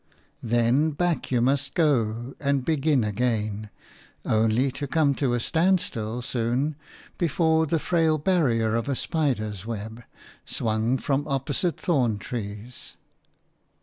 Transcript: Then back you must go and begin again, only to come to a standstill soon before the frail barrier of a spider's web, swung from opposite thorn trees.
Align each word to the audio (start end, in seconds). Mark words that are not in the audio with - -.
Then 0.41 0.93
back 0.93 1.29
you 1.29 1.41
must 1.41 1.75
go 1.75 2.33
and 2.39 2.65
begin 2.65 3.03
again, 3.03 3.69
only 4.25 4.71
to 4.71 4.87
come 4.87 5.13
to 5.13 5.35
a 5.35 5.39
standstill 5.39 6.23
soon 6.23 6.75
before 7.19 7.67
the 7.67 7.77
frail 7.77 8.17
barrier 8.17 8.73
of 8.75 8.89
a 8.89 8.95
spider's 8.95 9.63
web, 9.67 10.03
swung 10.43 10.97
from 10.97 11.27
opposite 11.27 11.79
thorn 11.79 12.17
trees. 12.17 12.97